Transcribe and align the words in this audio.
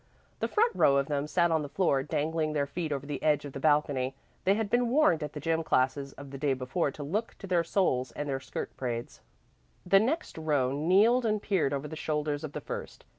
The 0.39 0.47
front 0.47 0.75
row 0.75 0.97
of 0.97 1.05
them 1.09 1.27
sat 1.27 1.51
on 1.51 1.61
the 1.61 1.69
floor, 1.69 2.01
dangling 2.01 2.53
their 2.53 2.65
feet 2.65 2.91
over 2.91 3.05
the 3.05 3.21
edge 3.21 3.45
of 3.45 3.53
the 3.53 3.59
balcony 3.59 4.15
they 4.45 4.55
had 4.55 4.67
been 4.67 4.89
warned 4.89 5.21
at 5.21 5.33
the 5.33 5.39
gym 5.39 5.61
classes 5.61 6.11
of 6.13 6.31
the 6.31 6.39
day 6.39 6.55
before 6.55 6.89
to 6.89 7.03
look 7.03 7.35
to 7.37 7.45
their 7.45 7.63
soles 7.63 8.11
and 8.13 8.27
their 8.27 8.39
skirt 8.39 8.75
braids. 8.77 9.21
The 9.85 9.99
next 9.99 10.39
row 10.39 10.71
kneeled 10.71 11.23
and 11.23 11.39
peered 11.39 11.71
over 11.71 11.87
the 11.87 11.95
shoulders 11.95 12.43
of 12.43 12.53
the 12.53 12.61
first. 12.61 13.05